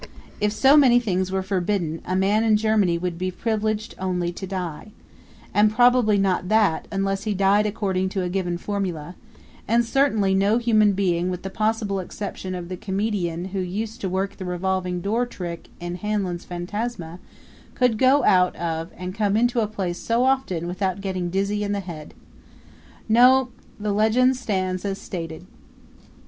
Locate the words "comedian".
12.77-13.49